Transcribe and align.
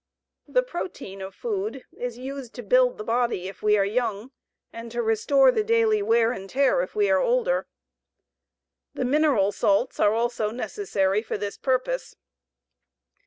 The 0.47 0.63
protein 0.63 1.21
of 1.21 1.35
food 1.35 1.85
is 1.95 2.17
used 2.17 2.55
to 2.55 2.63
build 2.63 2.97
the 2.97 3.03
body 3.03 3.47
if 3.47 3.61
we 3.61 3.77
are 3.77 3.85
young, 3.85 4.31
and 4.73 4.91
to 4.91 4.99
restore 4.99 5.51
the 5.51 5.63
daily 5.63 6.01
wear 6.01 6.31
and 6.31 6.49
tear 6.49 6.81
if 6.81 6.95
we 6.95 7.07
are 7.11 7.19
older. 7.21 7.67
The 8.95 9.05
mineral 9.05 9.51
salts 9.51 9.99
are 9.99 10.15
also 10.15 10.49
necessary 10.49 11.21
for 11.21 11.37
this 11.37 11.55
purpose. 11.59 12.15